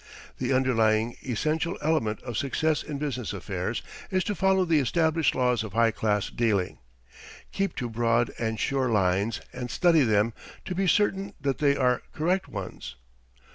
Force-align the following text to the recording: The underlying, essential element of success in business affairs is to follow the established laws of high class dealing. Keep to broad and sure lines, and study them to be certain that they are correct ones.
The 0.39 0.51
underlying, 0.51 1.15
essential 1.21 1.77
element 1.79 2.23
of 2.23 2.35
success 2.35 2.81
in 2.81 2.97
business 2.97 3.33
affairs 3.33 3.83
is 4.09 4.23
to 4.23 4.33
follow 4.33 4.65
the 4.65 4.79
established 4.79 5.35
laws 5.35 5.63
of 5.63 5.73
high 5.73 5.91
class 5.91 6.31
dealing. 6.31 6.79
Keep 7.51 7.75
to 7.75 7.87
broad 7.87 8.31
and 8.39 8.59
sure 8.59 8.89
lines, 8.89 9.41
and 9.53 9.69
study 9.69 10.01
them 10.01 10.33
to 10.65 10.73
be 10.73 10.87
certain 10.87 11.35
that 11.39 11.59
they 11.59 11.75
are 11.77 12.01
correct 12.15 12.47
ones. 12.47 12.95